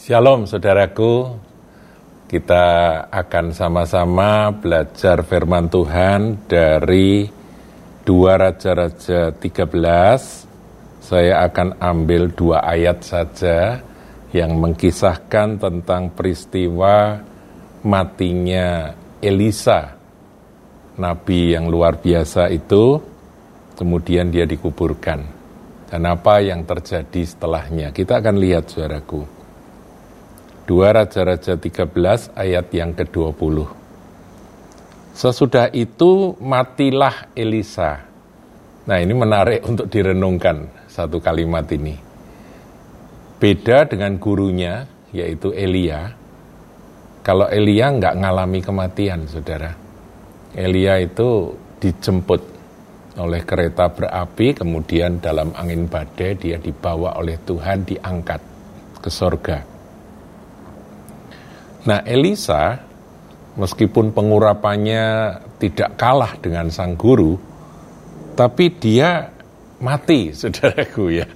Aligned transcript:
Shalom 0.00 0.48
saudaraku, 0.48 1.36
kita 2.24 2.64
akan 3.12 3.52
sama-sama 3.52 4.48
belajar 4.48 5.20
firman 5.28 5.68
Tuhan 5.68 6.48
dari 6.48 7.28
dua 8.00 8.40
Raja-Raja 8.40 9.28
13. 9.36 11.04
Saya 11.04 11.44
akan 11.44 11.76
ambil 11.76 12.32
dua 12.32 12.64
ayat 12.64 13.04
saja 13.04 13.84
yang 14.32 14.56
mengkisahkan 14.56 15.60
tentang 15.60 16.16
peristiwa 16.16 17.20
matinya 17.84 18.96
Elisa, 19.20 20.00
nabi 20.96 21.52
yang 21.52 21.68
luar 21.68 22.00
biasa 22.00 22.48
itu, 22.48 22.96
kemudian 23.76 24.32
dia 24.32 24.48
dikuburkan. 24.48 25.20
Dan 25.92 26.08
apa 26.08 26.40
yang 26.40 26.64
terjadi 26.64 27.20
setelahnya, 27.20 27.92
kita 27.92 28.24
akan 28.24 28.40
lihat 28.40 28.64
saudaraku. 28.72 29.39
2 30.70 30.86
Raja-Raja 30.86 31.58
13 31.58 32.30
ayat 32.38 32.70
yang 32.70 32.94
ke-20. 32.94 33.66
Sesudah 35.10 35.66
itu 35.74 36.38
matilah 36.38 37.26
Elisa. 37.34 38.06
Nah 38.86 39.02
ini 39.02 39.10
menarik 39.10 39.66
untuk 39.66 39.90
direnungkan 39.90 40.86
satu 40.86 41.18
kalimat 41.18 41.66
ini. 41.74 41.98
Beda 43.42 43.82
dengan 43.82 44.14
gurunya, 44.22 44.86
yaitu 45.10 45.50
Elia. 45.50 46.14
Kalau 47.26 47.50
Elia 47.50 47.90
nggak 47.90 48.22
ngalami 48.22 48.62
kematian, 48.62 49.26
saudara. 49.26 49.74
Elia 50.54 51.02
itu 51.02 51.50
dijemput 51.82 52.46
oleh 53.18 53.42
kereta 53.42 53.90
berapi, 53.90 54.54
kemudian 54.54 55.18
dalam 55.18 55.50
angin 55.50 55.90
badai 55.90 56.38
dia 56.38 56.62
dibawa 56.62 57.18
oleh 57.18 57.42
Tuhan, 57.42 57.82
diangkat 57.82 58.40
ke 59.02 59.10
sorga. 59.10 59.79
Nah 61.80 62.04
Elisa, 62.04 62.76
meskipun 63.56 64.12
pengurapannya 64.12 65.36
tidak 65.56 65.96
kalah 65.96 66.36
dengan 66.36 66.68
sang 66.68 66.96
guru, 66.96 67.40
tapi 68.36 68.72
dia 68.76 69.32
mati, 69.80 70.30
saudaraku 70.36 71.04
ya. 71.12 71.28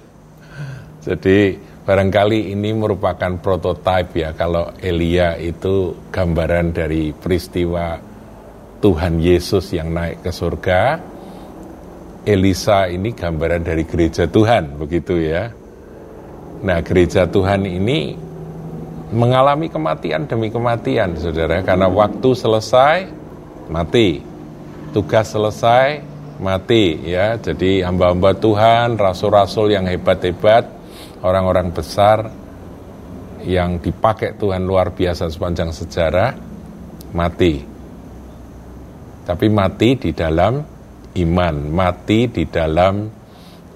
Jadi 1.05 1.57
barangkali 1.85 2.49
ini 2.49 2.73
merupakan 2.73 3.37
prototipe 3.37 4.25
ya 4.25 4.33
kalau 4.33 4.73
Elia 4.81 5.37
itu 5.37 5.93
gambaran 6.09 6.73
dari 6.73 7.13
peristiwa 7.13 8.01
Tuhan 8.81 9.21
Yesus 9.21 9.69
yang 9.73 9.93
naik 9.93 10.25
ke 10.25 10.31
surga. 10.33 10.81
Elisa 12.25 12.89
ini 12.89 13.13
gambaran 13.13 13.61
dari 13.61 13.85
gereja 13.85 14.25
Tuhan, 14.25 14.81
begitu 14.81 15.13
ya. 15.21 15.53
Nah, 16.65 16.81
gereja 16.81 17.29
Tuhan 17.29 17.69
ini 17.69 18.17
mengalami 19.13 19.69
kematian 19.69 20.25
demi 20.25 20.49
kematian, 20.49 21.13
saudara, 21.19 21.61
karena 21.61 21.85
waktu 21.85 22.29
selesai, 22.33 22.97
mati. 23.69 24.23
Tugas 24.95 25.29
selesai, 25.29 26.01
mati, 26.39 27.03
ya. 27.03 27.35
Jadi 27.37 27.83
hamba-hamba 27.83 28.33
Tuhan, 28.39 28.95
rasul-rasul 28.95 29.75
yang 29.75 29.85
hebat-hebat, 29.85 30.63
orang-orang 31.21 31.69
besar 31.75 32.31
yang 33.45 33.77
dipakai 33.77 34.39
Tuhan 34.39 34.65
luar 34.65 34.95
biasa 34.95 35.29
sepanjang 35.29 35.69
sejarah, 35.69 36.31
mati. 37.13 37.61
Tapi 39.25 39.45
mati 39.49 39.97
di 39.97 40.11
dalam 40.13 40.61
iman, 41.17 41.55
mati 41.69 42.29
di 42.29 42.45
dalam 42.49 43.05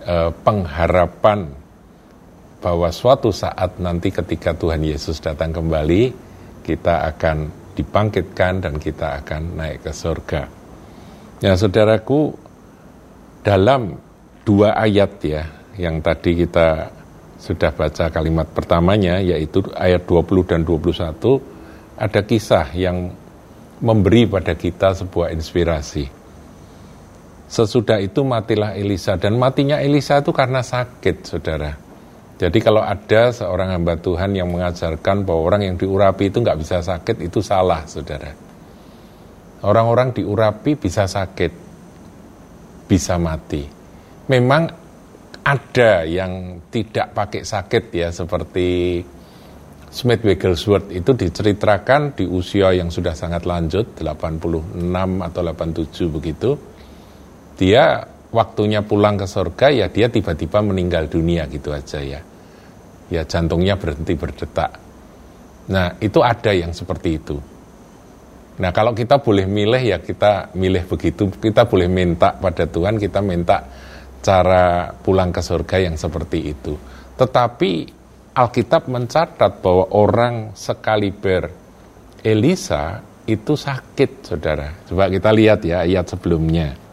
uh, 0.05 0.30
pengharapan 0.33 1.58
bahwa 2.59 2.91
suatu 2.91 3.31
saat 3.31 3.79
nanti 3.79 4.11
ketika 4.11 4.52
Tuhan 4.52 4.83
Yesus 4.83 5.23
datang 5.23 5.55
kembali, 5.55 6.11
kita 6.64 7.08
akan 7.15 7.37
dibangkitkan 7.73 8.59
dan 8.59 8.75
kita 8.75 9.23
akan 9.23 9.55
naik 9.55 9.87
ke 9.87 9.92
surga. 9.95 10.42
Ya 11.39 11.55
saudaraku, 11.55 12.36
dalam 13.48 13.95
dua 14.43 14.75
ayat 14.75 15.11
ya, 15.23 15.48
yang 15.80 16.03
tadi 16.03 16.36
kita 16.43 16.92
sudah 17.39 17.71
baca 17.71 18.11
kalimat 18.11 18.52
pertamanya, 18.52 19.23
yaitu 19.23 19.64
ayat 19.80 20.03
20 20.03 20.43
dan 20.43 20.67
21, 20.67 21.39
ada 21.95 22.21
kisah 22.27 22.67
yang 22.75 23.15
memberi 23.80 24.27
pada 24.27 24.59
kita 24.59 24.92
sebuah 24.92 25.31
inspirasi. 25.31 26.11
Sesudah 27.48 28.03
itu 28.03 28.27
matilah 28.27 28.75
Elisa, 28.75 29.15
dan 29.15 29.39
matinya 29.39 29.80
Elisa 29.80 30.19
itu 30.19 30.36
karena 30.36 30.59
sakit, 30.59 31.23
saudara 31.23 31.89
jadi 32.39 32.55
kalau 32.64 32.80
ada 32.80 33.36
seorang 33.36 33.76
hamba 33.76 34.00
Tuhan 34.00 34.32
yang 34.32 34.48
mengajarkan 34.48 35.27
bahwa 35.27 35.42
orang 35.44 35.61
yang 35.67 35.76
diurapi 35.76 36.32
itu 36.32 36.39
nggak 36.39 36.60
bisa 36.64 36.80
sakit, 36.80 37.20
itu 37.20 37.44
salah, 37.44 37.83
saudara. 37.83 38.32
Orang-orang 39.60 40.16
diurapi 40.16 40.80
bisa 40.80 41.04
sakit, 41.04 41.52
bisa 42.88 43.20
mati. 43.20 43.67
Memang 44.32 44.72
ada 45.44 46.08
yang 46.08 46.64
tidak 46.72 47.11
pakai 47.11 47.44
sakit 47.44 47.83
ya, 47.92 48.08
seperti 48.16 49.04
Smith 49.92 50.23
Wigglesworth 50.23 50.95
itu 50.95 51.11
diceritakan 51.11 52.16
di 52.16 52.23
usia 52.23 52.72
yang 52.72 52.88
sudah 52.88 53.20
sangat 53.20 53.44
lanjut, 53.44 53.99
86 53.99 54.80
atau 55.28 55.42
87 55.44 56.08
begitu. 56.08 56.55
Dia 57.60 57.99
waktunya 58.30 58.86
pulang 58.86 59.17
ke 59.17 59.26
surga 59.26 59.67
ya 59.73 59.88
dia 59.90 60.08
tiba-tiba 60.10 60.62
meninggal 60.62 61.10
dunia 61.10 61.50
gitu 61.50 61.73
aja 61.73 61.98
ya 62.02 62.22
ya 63.10 63.26
jantungnya 63.26 63.76
berhenti 63.76 64.14
berdetak. 64.14 64.72
Nah, 65.70 65.98
itu 66.02 66.22
ada 66.22 66.54
yang 66.54 66.73
seperti 66.73 67.10
itu. 67.17 67.38
Nah, 68.60 68.72
kalau 68.73 68.94
kita 68.94 69.22
boleh 69.22 69.45
milih 69.45 69.82
ya 69.82 69.98
kita 70.02 70.54
milih 70.58 70.86
begitu, 70.86 71.30
kita 71.30 71.66
boleh 71.66 71.90
minta 71.90 72.34
pada 72.38 72.66
Tuhan, 72.66 72.98
kita 72.98 73.22
minta 73.22 73.66
cara 74.20 74.94
pulang 74.94 75.34
ke 75.34 75.42
surga 75.42 75.78
yang 75.90 75.96
seperti 75.98 76.40
itu. 76.54 76.73
Tetapi 77.17 77.72
Alkitab 78.36 78.88
mencatat 78.88 79.52
bahwa 79.60 79.86
orang 79.96 80.36
sekaliber 80.56 81.50
Elisa 82.20 83.00
itu 83.30 83.54
sakit, 83.54 84.26
saudara. 84.26 84.73
Coba 84.90 85.08
kita 85.08 85.30
lihat 85.32 85.60
ya 85.64 85.86
ayat 85.86 86.10
sebelumnya. 86.10 86.89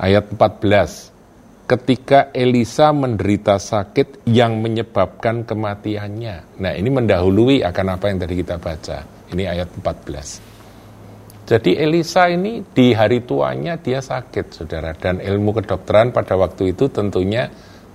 Ayat 0.00 0.32
14 0.32 1.68
ketika 1.70 2.34
Elisa 2.34 2.90
menderita 2.90 3.60
sakit 3.60 4.26
yang 4.26 4.58
menyebabkan 4.58 5.46
kematiannya. 5.46 6.58
Nah, 6.58 6.72
ini 6.74 6.90
mendahului 6.90 7.62
akan 7.62 7.86
apa 7.94 8.10
yang 8.10 8.18
tadi 8.18 8.34
kita 8.40 8.58
baca. 8.58 9.06
Ini 9.30 9.44
ayat 9.46 9.70
14. 9.78 11.46
Jadi 11.46 11.78
Elisa 11.78 12.26
ini 12.26 12.66
di 12.66 12.90
hari 12.90 13.22
tuanya 13.22 13.78
dia 13.78 14.02
sakit, 14.02 14.50
saudara. 14.50 14.98
Dan 14.98 15.22
ilmu 15.22 15.62
kedokteran 15.62 16.10
pada 16.10 16.34
waktu 16.34 16.74
itu 16.74 16.90
tentunya 16.90 17.46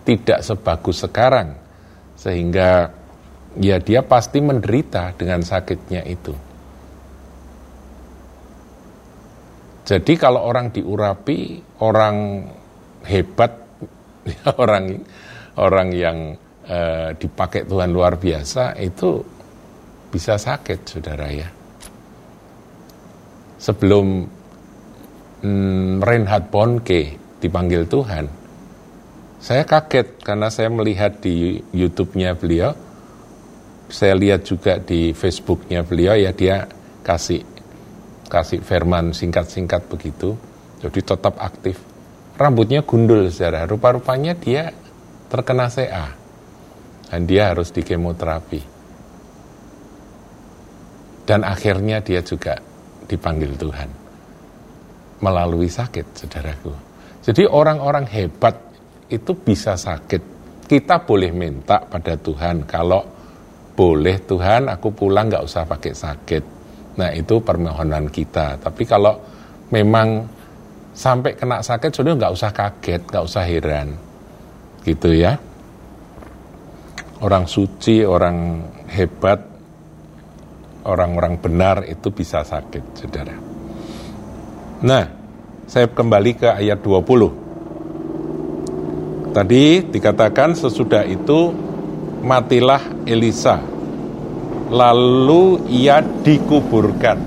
tidak 0.08 0.40
sebagus 0.40 1.04
sekarang. 1.04 1.60
Sehingga 2.16 2.96
ya 3.60 3.80
dia 3.84 4.08
pasti 4.08 4.40
menderita 4.40 5.12
dengan 5.20 5.44
sakitnya 5.44 6.04
itu. 6.08 6.32
Jadi 9.86 10.18
kalau 10.18 10.42
orang 10.42 10.74
diurapi, 10.74 11.62
orang 11.86 12.42
hebat 13.06 13.54
orang 14.64 15.06
orang 15.62 15.90
yang 15.94 16.18
uh, 16.66 17.14
dipakai 17.14 17.70
Tuhan 17.70 17.94
luar 17.94 18.18
biasa 18.18 18.74
itu 18.82 19.22
bisa 20.10 20.42
sakit, 20.42 20.80
saudara 20.90 21.30
ya. 21.30 21.50
Sebelum 23.62 24.26
mm, 25.46 26.02
Reinhard 26.02 26.50
Bonke 26.50 27.22
dipanggil 27.38 27.86
Tuhan, 27.86 28.26
saya 29.38 29.70
kaget 29.70 30.18
karena 30.26 30.50
saya 30.50 30.74
melihat 30.74 31.22
di 31.22 31.62
YouTube-nya 31.78 32.34
beliau, 32.34 32.74
saya 33.86 34.18
lihat 34.18 34.50
juga 34.50 34.82
di 34.82 35.14
Facebook-nya 35.14 35.86
beliau 35.86 36.18
ya 36.18 36.34
dia 36.34 36.66
kasih 37.06 37.55
kasih 38.28 38.62
firman 38.62 39.14
singkat-singkat 39.14 39.88
begitu, 39.90 40.36
jadi 40.82 41.16
tetap 41.16 41.38
aktif. 41.40 41.80
Rambutnya 42.36 42.84
gundul 42.84 43.32
secara 43.32 43.64
rupa-rupanya 43.64 44.36
dia 44.36 44.74
terkena 45.32 45.72
CA 45.72 46.12
dan 47.08 47.24
dia 47.24 47.54
harus 47.54 47.72
di 47.72 47.80
kemoterapi 47.80 48.76
dan 51.26 51.42
akhirnya 51.42 52.00
dia 52.06 52.22
juga 52.22 52.56
dipanggil 53.10 53.58
Tuhan. 53.58 53.90
Melalui 55.26 55.66
sakit 55.66 56.06
saudaraku. 56.14 56.72
Jadi 57.26 57.50
orang-orang 57.50 58.06
hebat 58.06 58.54
itu 59.10 59.34
bisa 59.34 59.74
sakit. 59.74 60.22
Kita 60.70 61.02
boleh 61.02 61.34
minta 61.34 61.82
pada 61.82 62.14
Tuhan 62.14 62.66
kalau 62.70 63.02
boleh 63.74 64.18
Tuhan 64.24 64.70
aku 64.70 64.94
pulang 64.94 65.28
nggak 65.30 65.46
usah 65.46 65.68
pakai 65.68 65.94
sakit 65.94 66.44
nah 66.96 67.12
itu 67.12 67.44
permohonan 67.44 68.08
kita 68.08 68.60
tapi 68.60 68.88
kalau 68.88 69.20
memang 69.72 70.36
sampai 70.96 71.36
kena 71.36 71.60
sakit 71.60 71.92
sudah 71.92 72.16
nggak 72.16 72.32
usah 72.32 72.56
kaget, 72.56 73.04
nggak 73.12 73.26
usah 73.28 73.44
heran, 73.44 74.00
gitu 74.88 75.12
ya. 75.12 75.36
orang 77.16 77.48
suci, 77.48 78.04
orang 78.04 78.60
hebat, 78.92 79.40
orang-orang 80.84 81.40
benar 81.40 81.88
itu 81.88 82.12
bisa 82.12 82.44
sakit, 82.44 82.84
saudara. 82.92 83.32
Nah, 84.84 85.06
saya 85.64 85.88
kembali 85.90 86.32
ke 86.36 86.52
ayat 86.52 86.84
20. 86.84 89.32
Tadi 89.32 89.88
dikatakan 89.90 90.60
sesudah 90.60 91.08
itu 91.08 91.56
matilah 92.20 92.84
Elisa. 93.08 93.64
Lalu 94.66 95.70
ia 95.70 96.02
dikuburkan. 96.02 97.18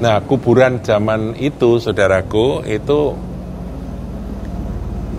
Nah, 0.00 0.16
kuburan 0.24 0.80
zaman 0.80 1.36
itu, 1.36 1.76
saudaraku, 1.76 2.64
itu 2.64 3.12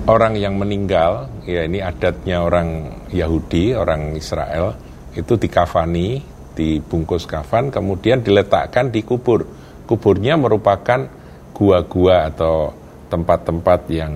orang 0.10 0.34
yang 0.40 0.58
meninggal, 0.58 1.30
ya 1.46 1.68
ini 1.68 1.84
adatnya 1.84 2.42
orang 2.42 2.90
Yahudi, 3.14 3.78
orang 3.78 4.18
Israel, 4.18 4.74
itu 5.14 5.38
dikafani, 5.38 6.24
dibungkus 6.58 7.28
kafan, 7.28 7.70
kemudian 7.70 8.24
diletakkan 8.26 8.90
di 8.90 9.06
kubur. 9.06 9.46
Kuburnya 9.86 10.40
merupakan 10.40 11.06
gua-gua 11.52 12.32
atau 12.32 12.72
tempat-tempat 13.12 13.80
yang 13.92 14.14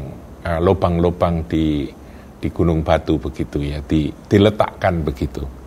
uh, 0.48 0.60
lubang-lubang 0.64 1.44
di 1.46 1.92
di 2.40 2.48
gunung 2.54 2.82
batu 2.82 3.20
begitu 3.20 3.60
ya, 3.60 3.84
di, 3.84 4.10
diletakkan 4.30 5.04
begitu. 5.04 5.65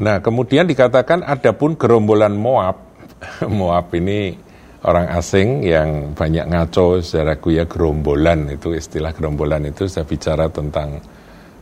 Nah, 0.00 0.24
kemudian 0.24 0.64
dikatakan 0.64 1.20
ada 1.20 1.52
pun 1.52 1.76
gerombolan 1.76 2.32
Moab. 2.32 2.80
Moab 3.60 3.92
ini 3.92 4.32
orang 4.80 5.12
asing 5.12 5.60
yang 5.60 6.16
banyak 6.16 6.48
ngaco 6.48 7.04
secara 7.04 7.36
kuya 7.36 7.68
gerombolan 7.68 8.48
itu 8.48 8.72
istilah 8.72 9.12
gerombolan 9.12 9.68
itu 9.68 9.84
saya 9.84 10.08
bicara 10.08 10.48
tentang 10.48 11.04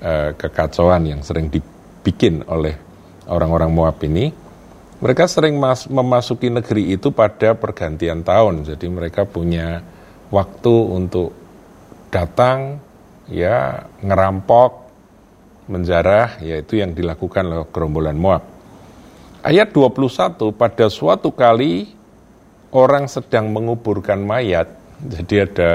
uh, 0.02 0.30
kekacauan 0.38 1.02
yang 1.02 1.20
sering 1.26 1.50
dibikin 1.50 2.46
oleh 2.46 2.78
orang-orang 3.26 3.74
Moab 3.74 3.98
ini 4.06 4.30
mereka 4.98 5.26
sering 5.26 5.58
mas 5.58 5.90
memasuki 5.90 6.50
negeri 6.50 6.94
itu 6.94 7.10
pada 7.10 7.58
pergantian 7.58 8.22
tahun 8.22 8.66
jadi 8.66 8.86
mereka 8.86 9.26
punya 9.26 9.82
waktu 10.30 10.74
untuk 10.86 11.34
datang 12.14 12.78
ya 13.26 13.82
ngerampok 13.98 14.87
menjarah 15.68 16.40
yaitu 16.40 16.80
yang 16.80 16.96
dilakukan 16.96 17.44
oleh 17.46 17.68
gerombolan 17.70 18.16
Moab 18.16 18.58
ayat 19.48 19.70
21 19.70 20.52
pada 20.52 20.86
suatu 20.90 21.30
kali 21.30 21.88
orang 22.74 23.08
sedang 23.08 23.48
menguburkan 23.48 24.20
mayat, 24.20 24.68
jadi 25.00 25.48
ada 25.48 25.70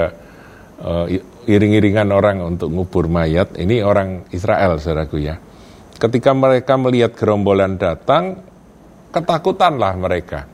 uh, 0.78 1.06
iring-iringan 1.50 2.10
orang 2.14 2.44
untuk 2.44 2.70
ngubur 2.70 3.10
mayat, 3.10 3.58
ini 3.58 3.82
orang 3.82 4.30
Israel, 4.30 4.78
saudaraku 4.78 5.18
ya. 5.18 5.42
Ketika 5.98 6.36
mereka 6.36 6.78
melihat 6.78 7.16
gerombolan 7.16 7.80
datang, 7.80 8.44
ketakutanlah 9.10 9.94
mereka. 9.96 10.46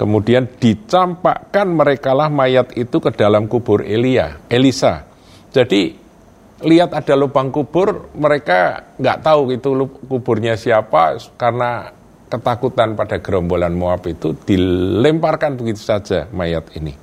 Kemudian 0.00 0.48
dicampakkan 0.58 1.68
merekalah 1.68 2.26
mayat 2.26 2.74
itu 2.74 2.98
ke 2.98 3.14
dalam 3.14 3.46
kubur 3.46 3.86
Elia, 3.86 4.42
Elisa. 4.50 5.06
Jadi 5.52 5.94
lihat 6.64 6.96
ada 6.96 7.14
lubang 7.14 7.50
kubur, 7.50 8.10
mereka 8.16 8.90
nggak 8.98 9.18
tahu 9.22 9.54
itu 9.54 9.68
kuburnya 10.08 10.56
siapa 10.56 11.18
karena 11.36 11.92
ketakutan 12.32 12.96
pada 12.96 13.20
gerombolan 13.20 13.76
Moab 13.76 14.08
itu 14.08 14.32
dilemparkan 14.32 15.60
begitu 15.60 15.84
saja 15.84 16.26
mayat 16.32 16.72
ini. 16.80 16.96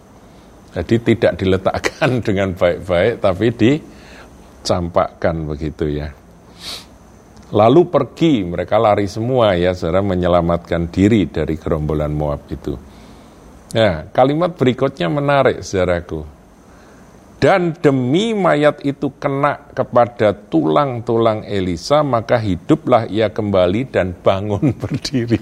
Jadi 0.74 0.96
tidak 1.02 1.38
diletakkan 1.38 2.20
dengan 2.26 2.58
baik-baik 2.58 3.22
tapi 3.22 3.46
dicampakkan 3.54 5.46
begitu 5.46 5.86
ya. 5.86 6.10
Lalu 7.50 7.90
pergi, 7.90 8.46
mereka 8.46 8.78
lari 8.78 9.10
semua 9.10 9.58
ya, 9.58 9.74
saudara 9.74 10.06
menyelamatkan 10.06 10.86
diri 10.94 11.26
dari 11.26 11.58
gerombolan 11.58 12.14
Moab 12.14 12.46
itu. 12.46 12.78
Nah, 13.74 14.06
kalimat 14.14 14.54
berikutnya 14.54 15.10
menarik, 15.10 15.66
saudaraku. 15.66 16.39
Dan 17.40 17.72
demi 17.80 18.36
mayat 18.36 18.84
itu 18.84 19.16
kena 19.16 19.72
kepada 19.72 20.36
tulang-tulang 20.36 21.48
Elisa, 21.48 22.04
maka 22.04 22.36
hiduplah 22.36 23.08
ia 23.08 23.32
kembali 23.32 23.88
dan 23.88 24.12
bangun 24.12 24.76
berdiri. 24.84 25.40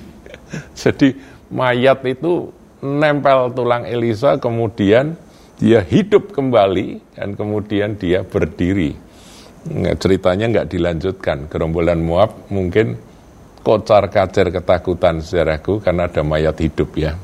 Jadi 0.77 1.17
mayat 1.49 2.05
itu 2.05 2.53
nempel 2.85 3.49
tulang 3.57 3.89
Elisa, 3.89 4.37
kemudian 4.37 5.17
dia 5.57 5.81
hidup 5.81 6.37
kembali, 6.37 7.17
dan 7.17 7.33
kemudian 7.33 7.97
dia 7.97 8.21
berdiri. 8.21 8.93
Ceritanya 9.97 10.53
nggak 10.53 10.69
dilanjutkan. 10.69 11.49
Gerombolan 11.49 12.05
Moab 12.05 12.45
mungkin 12.53 12.93
kocar 13.65 14.07
kacir 14.13 14.53
ketakutan 14.53 15.17
sejarahku 15.19 15.81
karena 15.81 16.05
ada 16.05 16.21
mayat 16.21 16.61
hidup 16.61 16.93
ya. 16.93 17.17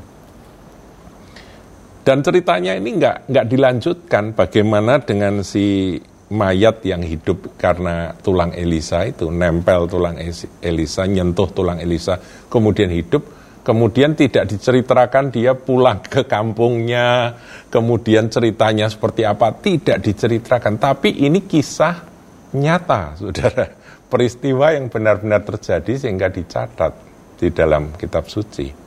Dan 2.04 2.20
ceritanya 2.20 2.76
ini 2.76 3.00
nggak 3.00 3.32
nggak 3.32 3.46
dilanjutkan 3.48 4.36
bagaimana 4.36 5.00
dengan 5.00 5.40
si 5.40 5.96
mayat 6.28 6.84
yang 6.84 7.00
hidup 7.00 7.56
karena 7.56 8.12
tulang 8.20 8.52
Elisa 8.52 9.08
itu 9.08 9.32
nempel 9.32 9.88
tulang 9.88 10.20
Elisa, 10.60 11.08
nyentuh 11.08 11.48
tulang 11.48 11.80
Elisa, 11.80 12.20
kemudian 12.52 12.92
hidup, 12.92 13.24
kemudian 13.64 14.12
tidak 14.12 14.52
diceritakan 14.52 15.32
dia 15.32 15.56
pulang 15.56 16.04
ke 16.04 16.28
kampungnya, 16.28 17.40
kemudian 17.72 18.28
ceritanya 18.28 18.92
seperti 18.92 19.24
apa, 19.24 19.56
tidak 19.56 20.04
diceritakan. 20.04 20.76
Tapi 20.76 21.24
ini 21.24 21.48
kisah 21.48 22.04
nyata, 22.52 23.16
saudara. 23.16 23.80
Peristiwa 24.04 24.76
yang 24.76 24.92
benar-benar 24.92 25.42
terjadi 25.42 26.06
sehingga 26.06 26.30
dicatat 26.30 26.92
di 27.40 27.50
dalam 27.50 27.96
kitab 27.98 28.28
suci. 28.30 28.83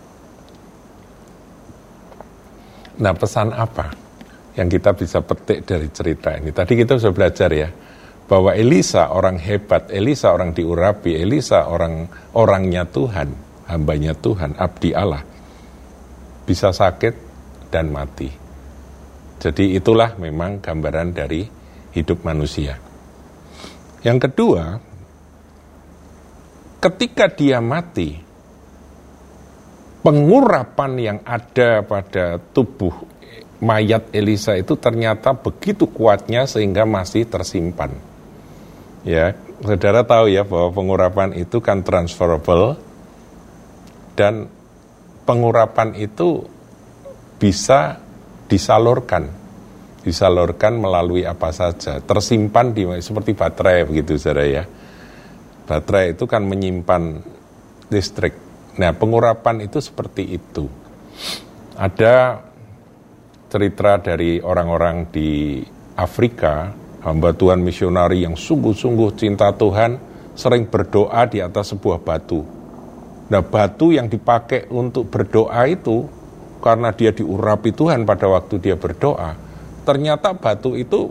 Nah 2.98 3.14
pesan 3.14 3.54
apa 3.54 3.94
yang 4.58 4.68
kita 4.68 4.98
bisa 4.98 5.22
petik 5.22 5.66
dari 5.70 5.88
cerita 5.94 6.34
ini? 6.34 6.50
Tadi 6.50 6.74
kita 6.74 6.98
sudah 6.98 7.14
belajar 7.14 7.50
ya, 7.54 7.70
bahwa 8.28 8.52
Elisa 8.52 9.14
orang 9.14 9.40
hebat, 9.40 9.88
Elisa 9.94 10.36
orang 10.36 10.52
diurapi, 10.52 11.16
Elisa 11.16 11.70
orang 11.72 12.12
orangnya 12.36 12.84
Tuhan, 12.84 13.32
hambanya 13.72 14.12
Tuhan, 14.18 14.60
abdi 14.60 14.92
Allah, 14.92 15.24
bisa 16.44 16.76
sakit 16.76 17.16
dan 17.72 17.88
mati. 17.94 18.28
Jadi 19.38 19.77
itulah 19.77 20.18
memang 20.20 20.60
gambaran 20.60 21.16
dari 21.16 21.48
hidup 21.96 22.25
manusia. 22.27 22.75
Yang 24.04 24.30
kedua, 24.30 24.82
ketika 26.84 27.32
dia 27.32 27.63
mati, 27.63 28.26
pengurapan 30.08 30.92
yang 30.96 31.18
ada 31.28 31.84
pada 31.84 32.40
tubuh 32.40 32.96
mayat 33.60 34.08
Elisa 34.16 34.56
itu 34.56 34.80
ternyata 34.80 35.36
begitu 35.36 35.84
kuatnya 35.92 36.48
sehingga 36.48 36.88
masih 36.88 37.28
tersimpan. 37.28 37.92
Ya, 39.04 39.36
saudara 39.60 40.08
tahu 40.08 40.32
ya 40.32 40.48
bahwa 40.48 40.72
pengurapan 40.72 41.36
itu 41.36 41.60
kan 41.60 41.84
transferable 41.84 42.80
dan 44.16 44.48
pengurapan 45.28 45.92
itu 46.00 46.48
bisa 47.36 48.00
disalurkan, 48.48 49.28
disalurkan 50.08 50.80
melalui 50.80 51.28
apa 51.28 51.52
saja, 51.52 52.00
tersimpan 52.00 52.72
di 52.72 52.88
seperti 53.04 53.36
baterai 53.36 53.84
begitu 53.84 54.16
saudara 54.16 54.48
ya. 54.48 54.64
Baterai 55.68 56.16
itu 56.16 56.24
kan 56.24 56.48
menyimpan 56.48 57.20
listrik 57.92 58.47
Nah, 58.77 58.93
pengurapan 58.93 59.65
itu 59.65 59.81
seperti 59.81 60.38
itu. 60.38 60.69
Ada 61.74 62.46
cerita 63.50 63.98
dari 63.98 64.38
orang-orang 64.38 65.10
di 65.10 65.62
Afrika, 65.98 66.69
hamba 67.01 67.34
Tuhan 67.34 67.57
misionari 67.65 68.22
yang 68.22 68.38
sungguh-sungguh 68.38 69.17
cinta 69.17 69.50
Tuhan, 69.50 69.98
sering 70.38 70.69
berdoa 70.69 71.25
di 71.25 71.41
atas 71.41 71.74
sebuah 71.74 71.98
batu. 72.05 72.46
Nah, 73.34 73.41
batu 73.41 73.89
yang 73.89 74.05
dipakai 74.05 74.69
untuk 74.69 75.10
berdoa 75.10 75.65
itu, 75.65 76.05
karena 76.62 76.93
dia 76.93 77.10
diurapi 77.10 77.74
Tuhan 77.74 78.05
pada 78.05 78.29
waktu 78.29 78.62
dia 78.62 78.77
berdoa, 78.77 79.34
ternyata 79.89 80.38
batu 80.38 80.77
itu 80.77 81.10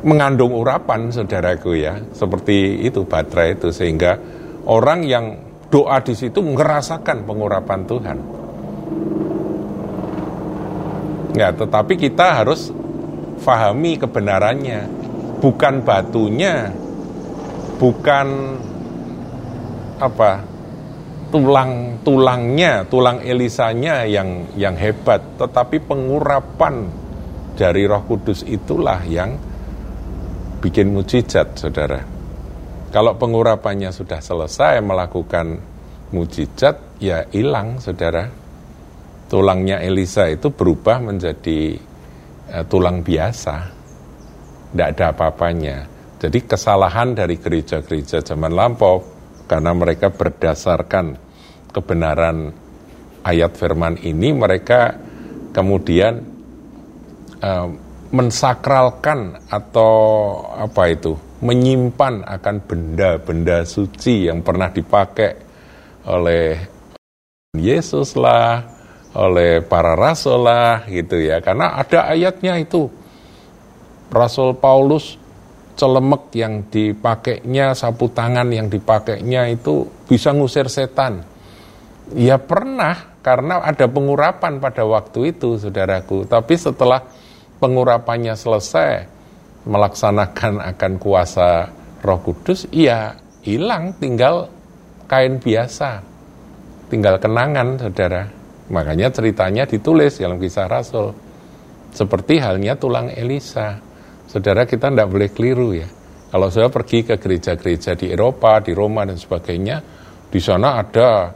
mengandung 0.00 0.56
urapan, 0.56 1.12
saudaraku 1.12 1.76
ya, 1.76 2.00
seperti 2.16 2.80
itu 2.86 3.04
baterai 3.04 3.60
itu, 3.60 3.68
sehingga 3.74 4.16
orang 4.64 5.04
yang 5.04 5.47
doa 5.68 6.00
di 6.00 6.16
situ 6.16 6.40
merasakan 6.40 7.28
pengurapan 7.28 7.80
Tuhan. 7.84 8.18
Ya, 11.36 11.52
tetapi 11.52 11.94
kita 12.00 12.42
harus 12.42 12.72
fahami 13.38 14.00
kebenarannya, 14.00 14.88
bukan 15.38 15.84
batunya, 15.84 16.72
bukan 17.78 18.58
apa 20.02 20.42
tulang 21.28 22.00
tulangnya, 22.02 22.88
tulang 22.88 23.20
Elisanya 23.20 24.08
yang 24.08 24.48
yang 24.56 24.74
hebat, 24.74 25.20
tetapi 25.36 25.84
pengurapan 25.84 26.88
dari 27.54 27.84
Roh 27.84 28.02
Kudus 28.08 28.42
itulah 28.42 29.04
yang 29.04 29.36
bikin 30.58 30.90
mujizat, 30.90 31.54
saudara. 31.54 32.17
Kalau 32.88 33.20
pengurapannya 33.20 33.92
sudah 33.92 34.16
selesai 34.24 34.80
melakukan 34.80 35.60
mujizat, 36.08 36.96
ya 36.96 37.28
hilang, 37.28 37.84
saudara. 37.84 38.32
Tulangnya 39.28 39.84
Elisa 39.84 40.24
itu 40.24 40.48
berubah 40.48 41.04
menjadi 41.04 41.76
uh, 42.48 42.64
tulang 42.64 43.04
biasa. 43.04 43.56
Tidak 44.72 44.88
ada 44.96 45.12
apa-apanya. 45.12 45.84
Jadi 46.16 46.48
kesalahan 46.48 47.12
dari 47.12 47.36
gereja-gereja 47.36 48.24
zaman 48.24 48.56
lampau, 48.56 49.04
karena 49.44 49.76
mereka 49.76 50.08
berdasarkan 50.08 51.20
kebenaran 51.68 52.56
ayat 53.20 53.52
firman 53.52 54.00
ini, 54.00 54.32
mereka 54.32 54.96
kemudian 55.52 56.24
uh, 57.44 57.68
mensakralkan 58.08 59.44
atau 59.52 59.92
apa 60.56 60.88
itu 60.88 61.27
menyimpan 61.38 62.26
akan 62.26 62.56
benda-benda 62.66 63.62
suci 63.62 64.26
yang 64.26 64.42
pernah 64.42 64.74
dipakai 64.74 65.32
oleh 66.08 66.58
Yesus 67.54 68.18
lah, 68.18 68.64
oleh 69.14 69.62
para 69.62 69.94
rasul 69.94 70.44
lah 70.44 70.84
gitu 70.90 71.18
ya. 71.18 71.38
Karena 71.40 71.78
ada 71.78 72.10
ayatnya 72.10 72.58
itu. 72.58 72.90
Rasul 74.08 74.56
Paulus 74.56 75.20
celemek 75.78 76.32
yang 76.34 76.66
dipakainya, 76.66 77.76
sapu 77.76 78.10
tangan 78.10 78.48
yang 78.50 78.66
dipakainya 78.66 79.52
itu 79.52 79.86
bisa 80.08 80.34
ngusir 80.34 80.66
setan. 80.66 81.22
Ya 82.16 82.40
pernah, 82.40 83.20
karena 83.20 83.60
ada 83.60 83.84
pengurapan 83.84 84.58
pada 84.58 84.82
waktu 84.88 85.36
itu, 85.36 85.60
saudaraku. 85.60 86.24
Tapi 86.24 86.56
setelah 86.56 87.04
pengurapannya 87.60 88.32
selesai, 88.32 89.17
melaksanakan 89.66 90.62
akan 90.62 90.92
kuasa 91.00 91.70
Roh 91.98 92.20
Kudus, 92.22 92.70
iya 92.70 93.18
hilang, 93.42 93.96
tinggal 93.98 94.46
kain 95.10 95.40
biasa, 95.42 96.04
tinggal 96.92 97.18
kenangan, 97.18 97.80
saudara. 97.80 98.22
Makanya 98.68 99.08
ceritanya 99.08 99.64
ditulis 99.64 100.20
dalam 100.20 100.36
kisah 100.36 100.68
Rasul. 100.68 101.16
Seperti 101.88 102.36
halnya 102.36 102.76
tulang 102.76 103.08
Elisa. 103.08 103.80
Saudara 104.28 104.68
kita 104.68 104.92
tidak 104.92 105.08
boleh 105.08 105.32
keliru 105.32 105.72
ya. 105.72 105.88
Kalau 106.28 106.52
saya 106.52 106.68
pergi 106.68 107.08
ke 107.08 107.16
gereja-gereja 107.16 107.96
di 107.96 108.12
Eropa, 108.12 108.60
di 108.60 108.76
Roma 108.76 109.08
dan 109.08 109.16
sebagainya, 109.16 109.80
di 110.28 110.36
sana 110.36 110.76
ada 110.76 111.32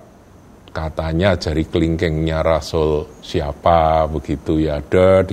katanya 0.69 1.33
jari 1.41 1.65
kelingkingnya 1.65 2.45
Rasul 2.45 3.21
siapa 3.25 4.09
begitu 4.09 4.61
ya 4.61 4.81
ada 4.81 5.25
di 5.25 5.33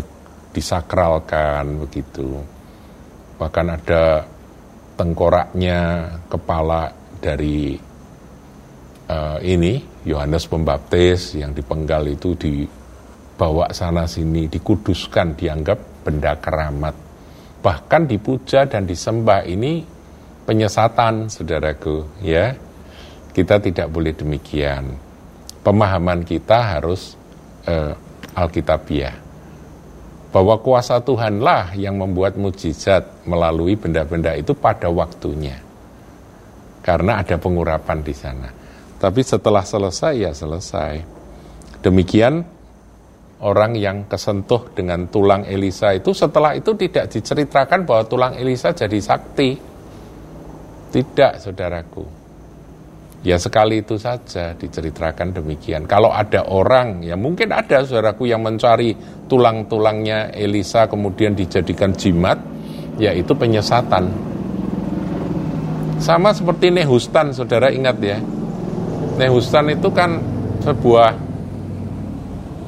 disakralkan 0.56 1.84
begitu. 1.84 2.59
Bahkan 3.40 3.66
ada 3.72 4.28
tengkoraknya 5.00 6.12
kepala 6.28 6.92
dari 7.24 7.80
uh, 9.08 9.40
ini 9.40 9.80
Yohanes 10.04 10.44
Pembaptis 10.44 11.40
yang 11.40 11.56
dipenggal 11.56 12.04
itu 12.12 12.36
dibawa 12.36 13.72
sana 13.72 14.04
sini 14.12 14.52
dikuduskan 14.52 15.40
dianggap 15.40 16.04
benda 16.04 16.36
keramat. 16.36 16.96
Bahkan 17.64 18.12
dipuja 18.12 18.68
dan 18.68 18.84
disembah 18.84 19.48
ini 19.48 19.88
penyesatan 20.44 21.32
saudaraku 21.32 22.20
ya. 22.20 22.56
Kita 23.32 23.62
tidak 23.64 23.88
boleh 23.88 24.12
demikian. 24.12 25.00
Pemahaman 25.64 26.28
kita 26.28 26.76
harus 26.76 27.16
uh, 27.72 27.96
alkitabiah 28.36 29.29
bahwa 30.30 30.62
kuasa 30.62 31.02
Tuhanlah 31.02 31.74
yang 31.74 31.98
membuat 31.98 32.38
mujizat 32.38 33.26
melalui 33.26 33.74
benda-benda 33.74 34.38
itu 34.38 34.54
pada 34.54 34.86
waktunya. 34.90 35.58
Karena 36.86 37.22
ada 37.22 37.36
pengurapan 37.42 38.00
di 38.06 38.14
sana. 38.14 38.50
Tapi 39.00 39.22
setelah 39.26 39.66
selesai 39.66 40.14
ya 40.16 40.32
selesai. 40.36 40.94
Demikian 41.82 42.44
orang 43.42 43.74
yang 43.80 44.06
kesentuh 44.06 44.76
dengan 44.76 45.08
tulang 45.08 45.48
Elisa 45.48 45.96
itu 45.96 46.12
setelah 46.12 46.54
itu 46.54 46.76
tidak 46.76 47.08
diceritakan 47.10 47.88
bahwa 47.88 48.04
tulang 48.06 48.34
Elisa 48.36 48.76
jadi 48.76 49.00
sakti. 49.00 49.56
Tidak, 50.90 51.34
saudaraku. 51.38 52.19
Ya 53.20 53.36
sekali 53.36 53.84
itu 53.84 54.00
saja 54.00 54.56
diceritakan 54.56 55.36
demikian. 55.36 55.84
Kalau 55.84 56.08
ada 56.08 56.48
orang, 56.48 57.04
ya 57.04 57.20
mungkin 57.20 57.52
ada 57.52 57.84
saudaraku 57.84 58.32
yang 58.32 58.40
mencari 58.40 58.96
tulang-tulangnya 59.28 60.32
Elisa 60.32 60.88
kemudian 60.88 61.36
dijadikan 61.36 61.92
jimat, 61.92 62.40
ya 62.96 63.12
itu 63.12 63.36
penyesatan. 63.36 64.08
Sama 66.00 66.32
seperti 66.32 66.72
Nehustan, 66.72 67.36
saudara 67.36 67.68
ingat 67.76 68.00
ya. 68.00 68.24
Nehustan 69.20 69.68
itu 69.68 69.92
kan 69.92 70.24
sebuah 70.64 71.12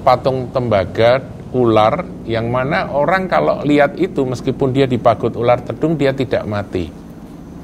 patung 0.04 0.52
tembaga 0.52 1.24
ular 1.56 2.04
yang 2.28 2.52
mana 2.52 2.92
orang 2.92 3.32
kalau 3.32 3.64
lihat 3.64 3.96
itu 3.96 4.28
meskipun 4.28 4.76
dia 4.76 4.84
dipagut 4.84 5.32
ular 5.40 5.64
tedung 5.64 5.96
dia 5.96 6.12
tidak 6.12 6.44
mati. 6.44 6.92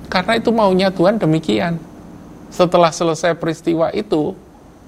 Karena 0.08 0.39
itu 0.39 0.56
maunya 0.56 0.88
Tuhan 0.88 1.20
demikian. 1.20 1.96
Setelah 2.47 2.91
selesai 2.95 3.35
peristiwa 3.35 3.91
itu, 3.91 4.31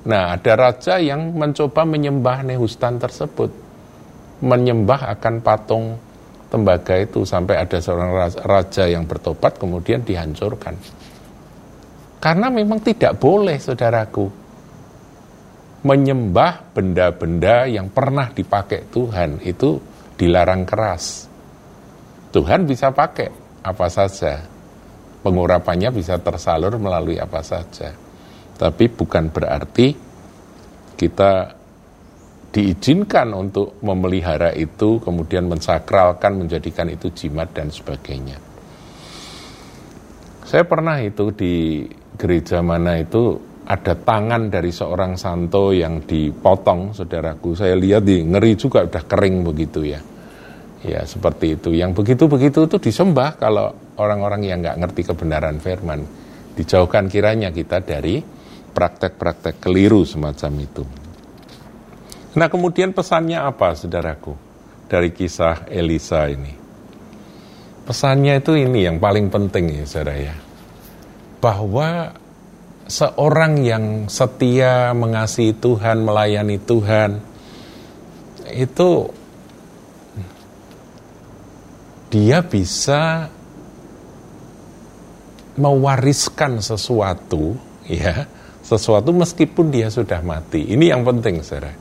nah 0.07 0.35
ada 0.35 0.53
raja 0.55 0.97
yang 0.97 1.35
mencoba 1.35 1.83
menyembah 1.83 2.47
Nehustan 2.47 2.97
tersebut. 2.97 3.51
Menyembah 4.39 5.11
akan 5.19 5.43
patung 5.43 5.99
tembaga 6.47 6.97
itu 6.97 7.27
sampai 7.27 7.61
ada 7.61 7.77
seorang 7.77 8.15
raja 8.41 8.87
yang 8.89 9.03
bertobat 9.05 9.59
kemudian 9.59 10.01
dihancurkan. 10.01 10.75
Karena 12.19 12.51
memang 12.51 12.83
tidak 12.83 13.15
boleh 13.15 13.55
saudaraku 13.59 14.27
menyembah 15.79 16.75
benda-benda 16.75 17.63
yang 17.63 17.87
pernah 17.87 18.27
dipakai 18.35 18.91
Tuhan 18.91 19.39
itu 19.47 19.79
dilarang 20.19 20.67
keras. 20.67 21.31
Tuhan 22.35 22.67
bisa 22.67 22.91
pakai 22.91 23.31
apa 23.63 23.87
saja, 23.87 24.43
pengurapannya 25.19 25.91
bisa 25.91 26.19
tersalur 26.19 26.79
melalui 26.79 27.19
apa 27.19 27.43
saja. 27.43 27.91
Tapi 28.59 28.85
bukan 28.91 29.31
berarti 29.31 29.95
kita 30.99 31.31
diizinkan 32.49 33.31
untuk 33.37 33.77
memelihara 33.85 34.51
itu, 34.57 34.99
kemudian 34.99 35.47
mensakralkan, 35.47 36.43
menjadikan 36.43 36.89
itu 36.89 37.13
jimat 37.13 37.53
dan 37.53 37.69
sebagainya. 37.69 38.35
Saya 40.43 40.65
pernah 40.65 40.97
itu 40.97 41.29
di 41.29 41.85
gereja 42.17 42.65
mana 42.65 42.97
itu 42.97 43.37
ada 43.69 43.93
tangan 43.93 44.49
dari 44.49 44.73
seorang 44.73 45.13
santo 45.13 45.69
yang 45.69 46.01
dipotong, 46.01 46.89
saudaraku. 46.97 47.53
Saya 47.53 47.77
lihat 47.77 48.01
di 48.01 48.25
ngeri 48.25 48.57
juga 48.57 48.81
udah 48.81 49.03
kering 49.05 49.45
begitu 49.45 49.85
ya. 49.85 50.01
Ya 50.79 51.03
seperti 51.03 51.59
itu. 51.59 51.75
Yang 51.75 51.99
begitu-begitu 51.99 52.71
itu 52.71 52.77
disembah 52.79 53.35
kalau 53.35 53.75
orang-orang 53.99 54.47
yang 54.47 54.63
nggak 54.63 54.79
ngerti 54.79 55.01
kebenaran 55.11 55.59
firman. 55.59 56.07
Dijauhkan 56.55 57.11
kiranya 57.11 57.51
kita 57.51 57.83
dari 57.83 58.23
praktek-praktek 58.71 59.59
keliru 59.59 60.07
semacam 60.07 60.51
itu. 60.63 60.83
Nah 62.39 62.47
kemudian 62.47 62.95
pesannya 62.95 63.41
apa 63.41 63.75
saudaraku 63.75 64.37
dari 64.87 65.11
kisah 65.11 65.67
Elisa 65.67 66.29
ini? 66.31 66.55
Pesannya 67.83 68.39
itu 68.39 68.53
ini 68.53 68.85
yang 68.85 69.01
paling 69.01 69.27
penting 69.33 69.81
ya 69.81 69.83
saudara 69.83 70.15
ya. 70.15 70.35
Bahwa 71.41 72.13
seorang 72.85 73.59
yang 73.65 74.05
setia 74.07 74.93
mengasihi 74.93 75.57
Tuhan, 75.57 76.05
melayani 76.05 76.61
Tuhan, 76.61 77.17
itu 78.53 79.09
dia 82.09 82.41
bisa 82.41 83.29
mewariskan 85.59 86.57
sesuatu, 86.61 87.53
ya, 87.85 88.25
sesuatu 88.65 89.13
meskipun 89.13 89.69
dia 89.69 89.93
sudah 89.93 90.21
mati. 90.25 90.65
Ini 90.73 90.97
yang 90.97 91.05
penting, 91.05 91.45
saudara. 91.45 91.73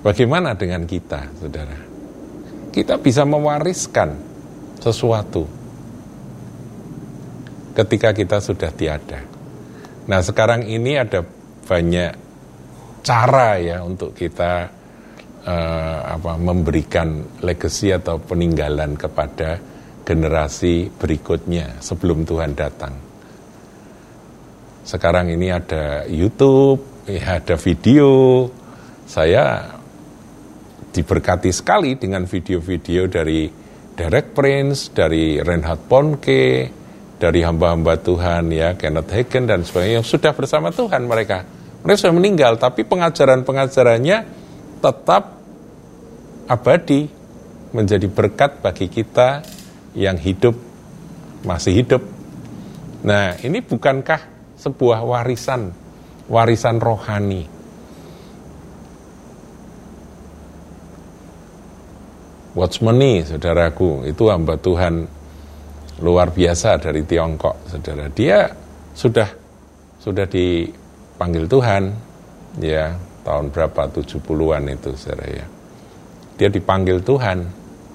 Bagaimana 0.00 0.56
dengan 0.56 0.88
kita, 0.88 1.28
saudara? 1.36 1.76
Kita 2.72 2.96
bisa 2.96 3.26
mewariskan 3.26 4.14
sesuatu 4.78 5.44
ketika 7.74 8.14
kita 8.14 8.38
sudah 8.38 8.70
tiada. 8.70 9.20
Nah, 10.08 10.22
sekarang 10.22 10.64
ini 10.64 10.96
ada 10.96 11.26
banyak 11.68 12.12
cara 13.02 13.60
ya 13.60 13.82
untuk 13.82 14.14
kita 14.14 14.77
uh, 15.48 15.98
apa 16.20 16.36
memberikan 16.36 17.40
legacy 17.40 17.88
atau 17.88 18.20
peninggalan 18.20 19.00
kepada 19.00 19.56
generasi 20.04 20.92
berikutnya 20.92 21.80
sebelum 21.80 22.28
Tuhan 22.28 22.52
datang. 22.52 22.94
Sekarang 24.84 25.28
ini 25.28 25.52
ada 25.52 26.08
YouTube, 26.08 27.04
ya 27.04 27.40
ada 27.40 27.56
video. 27.60 28.48
Saya 29.08 29.76
diberkati 30.92 31.52
sekali 31.52 32.00
dengan 32.00 32.24
video-video 32.24 33.04
dari 33.08 33.48
Derek 33.92 34.32
Prince, 34.32 34.92
dari 34.92 35.40
Reinhard 35.44 35.84
Ponke, 35.84 36.72
dari 37.18 37.42
hamba-hamba 37.44 37.98
Tuhan 38.00 38.48
ya 38.54 38.78
Kenneth 38.78 39.10
Hagen 39.12 39.44
dan 39.44 39.60
sebagainya 39.66 40.00
yang 40.00 40.08
sudah 40.08 40.32
bersama 40.32 40.72
Tuhan 40.72 41.04
mereka. 41.04 41.44
Mereka 41.84 42.08
sudah 42.08 42.16
meninggal 42.16 42.56
tapi 42.56 42.86
pengajaran-pengajarannya 42.88 44.18
tetap 44.80 45.37
abadi 46.48 47.04
menjadi 47.76 48.08
berkat 48.08 48.64
bagi 48.64 48.88
kita 48.88 49.44
yang 49.92 50.16
hidup 50.16 50.56
masih 51.44 51.84
hidup. 51.84 52.02
Nah, 53.04 53.36
ini 53.44 53.60
bukankah 53.60 54.18
sebuah 54.58 55.04
warisan 55.04 55.70
warisan 56.26 56.80
rohani? 56.80 57.46
Watchmeni, 62.58 63.22
saudaraku, 63.22 64.02
itu 64.08 64.24
hamba 64.26 64.58
Tuhan 64.58 65.06
luar 66.02 66.34
biasa 66.34 66.82
dari 66.82 67.06
Tiongkok, 67.06 67.54
saudara. 67.70 68.10
Dia 68.10 68.50
sudah 68.98 69.30
sudah 70.02 70.26
dipanggil 70.26 71.46
Tuhan, 71.46 71.94
ya 72.58 72.98
tahun 73.22 73.54
berapa 73.54 73.86
70-an 73.94 74.74
itu, 74.74 74.90
saudara 74.98 75.26
ya. 75.30 75.46
Dia 76.38 76.46
dipanggil 76.46 77.02
Tuhan 77.02 77.38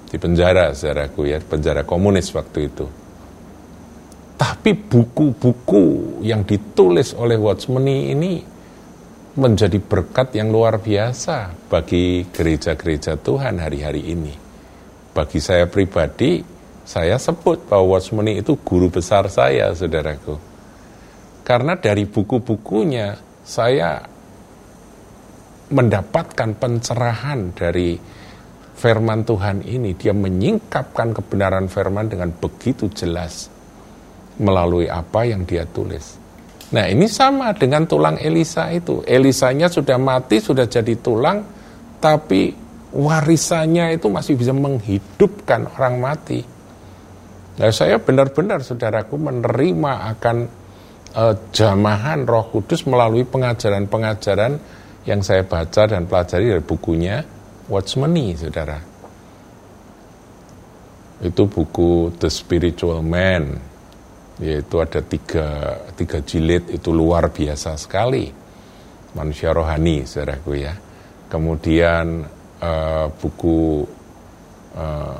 di 0.04 0.16
penjara, 0.20 0.76
saudaraku 0.76 1.26
ya, 1.26 1.40
penjara 1.40 1.82
komunis 1.82 2.28
waktu 2.36 2.68
itu. 2.68 2.86
Tapi 4.36 4.76
buku-buku 4.76 6.20
yang 6.20 6.44
ditulis 6.44 7.16
oleh 7.16 7.40
Watchmeni 7.40 8.12
ini 8.12 8.32
menjadi 9.34 9.80
berkat 9.80 10.36
yang 10.36 10.52
luar 10.52 10.78
biasa 10.78 11.66
bagi 11.66 12.28
gereja-gereja 12.28 13.18
Tuhan 13.18 13.58
hari-hari 13.58 14.12
ini. 14.12 14.34
Bagi 15.14 15.40
saya 15.40 15.64
pribadi, 15.64 16.44
saya 16.84 17.16
sebut 17.16 17.66
bahwa 17.66 17.96
Watchmeni 17.96 18.44
itu 18.44 18.60
guru 18.60 18.92
besar 18.92 19.26
saya, 19.32 19.72
saudaraku. 19.72 20.36
Karena 21.42 21.80
dari 21.80 22.04
buku-bukunya 22.04 23.16
saya 23.40 24.04
mendapatkan 25.72 26.50
pencerahan 26.54 27.56
dari 27.56 27.96
firman 28.84 29.24
Tuhan 29.24 29.64
ini. 29.64 29.96
Dia 29.96 30.12
menyingkapkan 30.12 31.16
kebenaran 31.16 31.72
firman 31.72 32.12
dengan 32.12 32.28
begitu 32.36 32.92
jelas 32.92 33.48
melalui 34.36 34.92
apa 34.92 35.24
yang 35.24 35.48
dia 35.48 35.64
tulis. 35.64 36.20
Nah 36.76 36.84
ini 36.84 37.08
sama 37.08 37.56
dengan 37.56 37.88
tulang 37.88 38.20
Elisa 38.20 38.68
itu. 38.68 39.00
Elisanya 39.08 39.72
sudah 39.72 39.96
mati, 39.96 40.44
sudah 40.44 40.68
jadi 40.68 41.00
tulang, 41.00 41.40
tapi 41.96 42.52
warisannya 42.92 43.96
itu 43.96 44.12
masih 44.12 44.36
bisa 44.36 44.52
menghidupkan 44.52 45.64
orang 45.80 45.96
mati. 45.96 46.40
Nah, 47.54 47.70
saya 47.70 48.02
benar-benar 48.02 48.66
saudaraku 48.66 49.14
menerima 49.14 49.92
akan 50.14 50.36
uh, 51.14 51.34
jamahan 51.54 52.26
Roh 52.26 52.50
Kudus 52.50 52.82
melalui 52.86 53.22
pengajaran-pengajaran 53.22 54.58
yang 55.06 55.22
saya 55.22 55.46
baca 55.46 55.86
dan 55.86 56.10
pelajari 56.10 56.50
dari 56.50 56.64
bukunya 56.64 57.22
Watchmeni, 57.68 58.36
saudara. 58.36 58.78
Itu 61.24 61.48
buku 61.48 62.12
The 62.20 62.28
Spiritual 62.28 63.00
Man, 63.00 63.56
yaitu 64.42 64.76
ada 64.82 65.00
tiga, 65.00 65.80
tiga 65.96 66.20
jilid, 66.20 66.68
itu 66.68 66.92
luar 66.92 67.32
biasa 67.32 67.78
sekali. 67.80 68.28
Manusia 69.14 69.54
rohani, 69.54 70.04
saudaraku 70.04 70.52
ya. 70.58 70.74
Kemudian 71.30 72.26
uh, 72.60 73.06
buku 73.14 73.86
uh, 74.76 75.16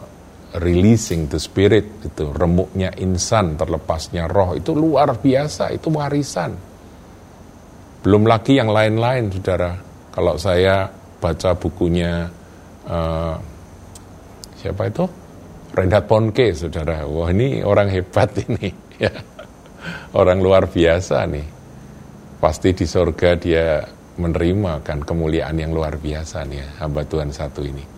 releasing 0.54 1.26
the 1.26 1.40
spirit 1.42 2.07
itu 2.07 2.30
remuknya 2.30 2.94
insan 3.02 3.59
terlepasnya 3.59 4.30
roh 4.30 4.54
itu 4.54 4.70
luar 4.70 5.18
biasa 5.18 5.74
itu 5.74 5.90
warisan 5.90 6.54
belum 8.07 8.22
lagi 8.22 8.54
yang 8.62 8.70
lain-lain 8.70 9.35
saudara 9.35 9.74
kalau 10.14 10.38
saya 10.38 10.87
baca 11.24 11.56
bukunya 11.56 12.28
uh, 12.84 13.37
siapa 14.60 14.92
itu 14.92 15.08
Reinhard 15.72 16.04
Ponke 16.04 16.52
saudara 16.52 17.08
wah 17.08 17.32
ini 17.32 17.64
orang 17.64 17.88
hebat 17.88 18.37
ini 18.44 18.68
ya 19.00 19.12
orang 20.12 20.44
luar 20.44 20.68
biasa 20.68 21.24
nih 21.24 21.46
pasti 22.37 22.76
di 22.76 22.84
surga 22.84 23.40
dia 23.40 23.80
menerima 24.20 24.84
kan 24.84 25.00
kemuliaan 25.00 25.56
yang 25.56 25.72
luar 25.72 25.96
biasa 25.96 26.44
nih 26.44 26.60
ya, 26.60 26.68
hamba 26.84 27.08
Tuhan 27.08 27.32
satu 27.32 27.64
ini 27.64 27.94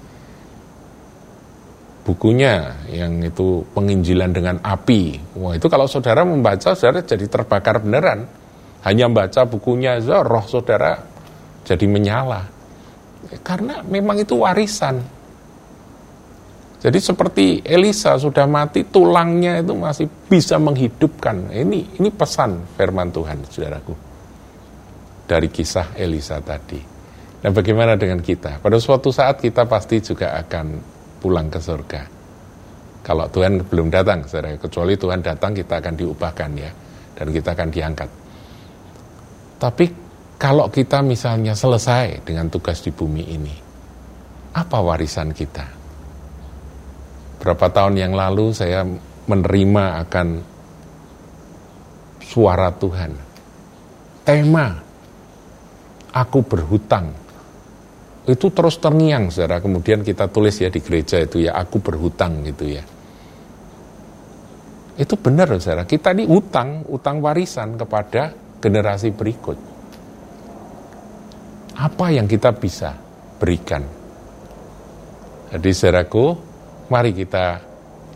bukunya 2.06 2.86
yang 2.86 3.18
itu 3.18 3.66
penginjilan 3.74 4.30
dengan 4.30 4.56
api. 4.62 5.34
Wah 5.42 5.58
itu 5.58 5.66
kalau 5.66 5.90
saudara 5.90 6.22
membaca, 6.22 6.78
saudara 6.78 7.02
jadi 7.02 7.26
terbakar 7.26 7.82
beneran. 7.82 8.30
Hanya 8.86 9.10
membaca 9.10 9.42
bukunya, 9.42 9.98
roh 10.22 10.46
saudara 10.46 11.02
jadi 11.66 11.82
menyala. 11.90 12.46
Karena 13.42 13.82
memang 13.82 14.20
itu 14.22 14.38
warisan. 14.38 15.02
Jadi 16.76 16.98
seperti 17.02 17.46
Elisa 17.66 18.14
sudah 18.20 18.46
mati, 18.46 18.86
tulangnya 18.86 19.58
itu 19.58 19.74
masih 19.74 20.06
bisa 20.30 20.60
menghidupkan. 20.60 21.50
Ini 21.50 21.98
ini 21.98 22.08
pesan 22.12 22.62
firman 22.78 23.10
Tuhan, 23.10 23.42
saudaraku. 23.48 23.94
Dari 25.26 25.48
kisah 25.50 25.98
Elisa 25.98 26.38
tadi. 26.38 26.78
Nah 27.42 27.50
bagaimana 27.50 27.98
dengan 27.98 28.22
kita? 28.22 28.62
Pada 28.62 28.78
suatu 28.78 29.10
saat 29.10 29.42
kita 29.42 29.66
pasti 29.66 29.98
juga 29.98 30.38
akan 30.38 30.66
pulang 31.18 31.50
ke 31.50 31.58
surga. 31.58 32.02
Kalau 33.02 33.26
Tuhan 33.30 33.62
belum 33.66 33.90
datang, 33.90 34.22
saudara, 34.26 34.54
kecuali 34.54 34.94
Tuhan 34.98 35.22
datang 35.22 35.54
kita 35.54 35.78
akan 35.78 35.94
diubahkan 35.94 36.50
ya, 36.58 36.70
dan 37.18 37.26
kita 37.30 37.54
akan 37.54 37.68
diangkat. 37.70 38.10
Tapi 39.58 39.86
kalau 40.46 40.70
kita 40.70 41.02
misalnya 41.02 41.58
selesai 41.58 42.22
dengan 42.22 42.46
tugas 42.46 42.78
di 42.78 42.94
bumi 42.94 43.34
ini, 43.34 43.50
apa 44.54 44.78
warisan 44.78 45.34
kita? 45.34 45.66
Berapa 47.42 47.66
tahun 47.66 47.98
yang 47.98 48.14
lalu 48.14 48.54
saya 48.54 48.86
menerima 49.26 50.06
akan 50.06 50.28
suara 52.22 52.70
Tuhan. 52.78 53.10
Tema, 54.22 54.70
aku 56.14 56.38
berhutang. 56.46 57.10
Itu 58.30 58.54
terus 58.54 58.78
terngiang 58.78 59.34
saudara. 59.34 59.58
Kemudian 59.58 60.06
kita 60.06 60.30
tulis 60.30 60.62
ya 60.62 60.70
di 60.70 60.78
gereja 60.78 61.26
itu 61.26 61.42
ya 61.42 61.58
aku 61.58 61.82
berhutang 61.82 62.46
gitu 62.46 62.70
ya. 62.70 62.86
Itu 64.94 65.18
benar 65.18 65.50
saudara. 65.58 65.82
Kita 65.82 66.14
ini 66.14 66.30
utang 66.30 66.86
utang 66.86 67.18
warisan 67.18 67.74
kepada 67.74 68.30
generasi 68.62 69.10
berikut 69.10 69.74
apa 71.76 72.06
yang 72.12 72.24
kita 72.24 72.52
bisa 72.56 72.96
berikan 73.36 73.84
jadi 75.52 75.70
saudaraku 75.72 76.36
mari 76.88 77.12
kita 77.12 77.60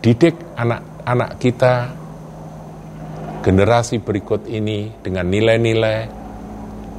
didik 0.01 0.37
anak-anak 0.57 1.31
kita 1.37 1.75
generasi 3.41 4.01
berikut 4.01 4.45
ini 4.49 4.93
dengan 5.01 5.29
nilai-nilai 5.29 6.21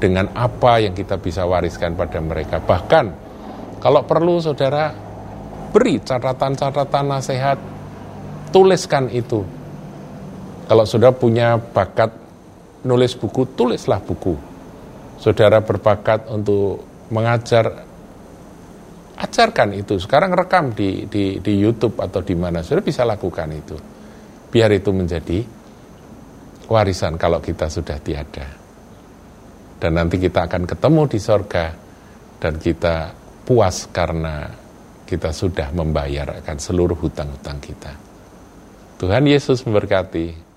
dengan 0.02 0.34
apa 0.34 0.82
yang 0.82 0.98
kita 0.98 1.22
bisa 1.22 1.46
wariskan 1.46 1.94
pada 1.94 2.18
mereka. 2.18 2.58
Bahkan 2.58 3.06
kalau 3.78 4.02
perlu 4.02 4.42
saudara 4.42 4.90
beri 5.70 6.02
catatan-catatan 6.02 7.06
nasihat, 7.06 7.58
tuliskan 8.50 9.08
itu. 9.14 9.46
Kalau 10.66 10.84
saudara 10.90 11.14
punya 11.14 11.62
bakat 11.62 12.10
nulis 12.82 13.14
buku, 13.14 13.46
tulislah 13.54 14.02
buku. 14.02 14.51
Saudara 15.22 15.62
berbakat 15.62 16.26
untuk 16.34 16.82
mengajar, 17.14 17.86
ajarkan 19.22 19.70
itu. 19.78 20.02
Sekarang 20.02 20.34
rekam 20.34 20.74
di, 20.74 21.06
di, 21.06 21.38
di 21.38 21.54
YouTube 21.62 22.02
atau 22.02 22.26
di 22.26 22.34
mana, 22.34 22.66
saudara 22.66 22.82
bisa 22.82 23.06
lakukan 23.06 23.50
itu. 23.54 23.78
Biar 24.50 24.74
itu 24.74 24.90
menjadi 24.90 25.46
warisan 26.66 27.22
kalau 27.22 27.38
kita 27.38 27.70
sudah 27.70 28.02
tiada 28.02 28.62
dan 29.82 29.98
nanti 29.98 30.22
kita 30.22 30.46
akan 30.46 30.70
ketemu 30.70 31.02
di 31.10 31.20
sorga 31.20 31.74
dan 32.38 32.62
kita 32.62 33.10
puas 33.42 33.90
karena 33.90 34.46
kita 35.10 35.34
sudah 35.34 35.74
membayar 35.74 36.38
akan 36.46 36.58
seluruh 36.62 36.96
hutang-hutang 37.02 37.58
kita. 37.58 37.92
Tuhan 39.02 39.26
Yesus 39.26 39.66
memberkati. 39.66 40.51